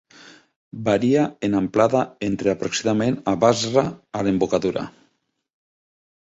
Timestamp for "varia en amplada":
0.85-2.01